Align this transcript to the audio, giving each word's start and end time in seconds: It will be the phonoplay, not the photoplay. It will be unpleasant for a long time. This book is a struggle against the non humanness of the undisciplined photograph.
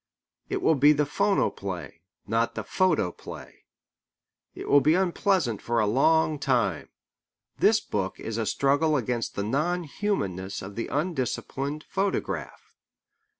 It 0.49 0.63
will 0.63 0.73
be 0.73 0.93
the 0.93 1.05
phonoplay, 1.05 2.01
not 2.25 2.55
the 2.55 2.63
photoplay. 2.63 3.65
It 4.55 4.67
will 4.67 4.81
be 4.81 4.95
unpleasant 4.95 5.61
for 5.61 5.79
a 5.79 5.85
long 5.85 6.39
time. 6.39 6.89
This 7.59 7.79
book 7.79 8.19
is 8.19 8.39
a 8.39 8.47
struggle 8.47 8.97
against 8.97 9.35
the 9.35 9.43
non 9.43 9.83
humanness 9.83 10.63
of 10.63 10.75
the 10.75 10.87
undisciplined 10.87 11.83
photograph. 11.87 12.75